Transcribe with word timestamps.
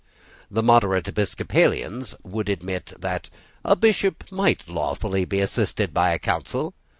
The 0.49 0.63
moderate 0.63 1.07
Episcopalians 1.09 2.15
would 2.23 2.49
admit 2.49 2.91
that 2.99 3.29
a 3.63 3.75
Bishop 3.75 4.23
might 4.31 4.67
lawfully 4.67 5.25
be 5.25 5.41
assisted 5.41 5.93
by 5.93 6.09
a 6.09 6.17
council. 6.17 6.73